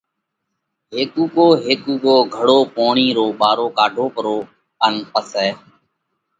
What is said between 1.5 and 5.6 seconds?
ھيڪو گھڙو پوڻي رو ٻارو ڪاڍو پرو ان پسئہ